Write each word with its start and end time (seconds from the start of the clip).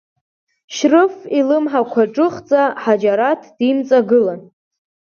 Шьрыф 0.75 1.15
илымҳақәа 1.39 2.03
џыхӡа 2.13 2.63
Ҳаџьараҭ 2.81 3.41
димҵагылан. 3.57 4.41